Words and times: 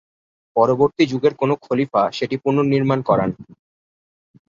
পরবর্তী 0.55 1.03
যুগের 1.05 1.33
কোনো 1.33 1.53
খলিফা 1.61 2.03
সেটি 2.11 2.35
পুনর্নির্মাণ 2.37 2.99
করান। 3.01 3.29